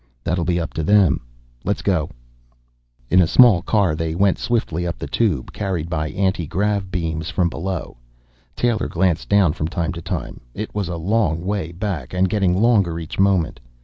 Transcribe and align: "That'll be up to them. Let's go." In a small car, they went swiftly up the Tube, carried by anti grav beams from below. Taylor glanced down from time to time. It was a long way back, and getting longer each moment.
"That'll 0.23 0.45
be 0.45 0.59
up 0.59 0.73
to 0.73 0.83
them. 0.83 1.21
Let's 1.63 1.83
go." 1.83 2.09
In 3.11 3.21
a 3.21 3.27
small 3.27 3.61
car, 3.61 3.93
they 3.93 4.15
went 4.15 4.39
swiftly 4.39 4.87
up 4.87 4.97
the 4.97 5.05
Tube, 5.05 5.53
carried 5.53 5.91
by 5.91 6.09
anti 6.09 6.47
grav 6.47 6.89
beams 6.89 7.29
from 7.29 7.49
below. 7.49 7.97
Taylor 8.55 8.87
glanced 8.87 9.29
down 9.29 9.53
from 9.53 9.67
time 9.67 9.93
to 9.93 10.01
time. 10.01 10.39
It 10.55 10.73
was 10.73 10.87
a 10.89 10.97
long 10.97 11.45
way 11.45 11.71
back, 11.71 12.15
and 12.15 12.27
getting 12.27 12.59
longer 12.59 12.97
each 12.97 13.19
moment. 13.19 13.59